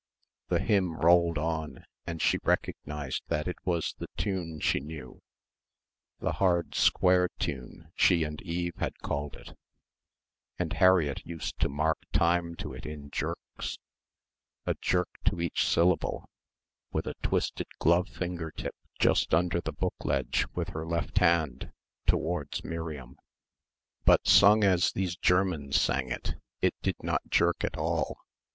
The 0.47 0.57
hymn 0.57 0.95
rolled 0.95 1.37
on 1.37 1.85
and 2.07 2.23
she 2.23 2.39
recognised 2.41 3.21
that 3.27 3.47
it 3.47 3.63
was 3.65 3.93
the 3.99 4.07
tune 4.17 4.59
she 4.59 4.79
knew 4.79 5.21
the 6.19 6.31
hard 6.31 6.73
square 6.73 7.29
tune 7.37 7.91
she 7.95 8.23
and 8.23 8.41
Eve 8.41 8.73
had 8.77 8.97
called 9.03 9.35
it 9.35 9.55
and 10.57 10.73
Harriett 10.73 11.23
used 11.23 11.59
to 11.59 11.69
mark 11.69 11.99
time 12.11 12.55
to 12.55 12.73
it 12.73 12.83
in 12.87 13.11
jerks, 13.11 13.77
a 14.65 14.73
jerk 14.81 15.07
to 15.25 15.39
each 15.39 15.67
syllable, 15.67 16.27
with 16.91 17.05
a 17.05 17.13
twisted 17.21 17.67
glove 17.77 18.09
finger 18.09 18.49
tip 18.49 18.73
just 18.97 19.35
under 19.35 19.61
the 19.61 19.71
book 19.71 19.93
ledge 20.03 20.47
with 20.55 20.69
her 20.69 20.83
left 20.87 21.19
hand, 21.19 21.71
towards 22.07 22.63
Miriam. 22.63 23.19
But 24.03 24.27
sung 24.27 24.63
as 24.63 24.91
these 24.93 25.15
Germans 25.15 25.79
sang 25.79 26.09
it, 26.09 26.37
it 26.59 26.73
did 26.81 27.03
not 27.03 27.21
jerk 27.29 27.63
at 27.63 27.77
all. 27.77 28.17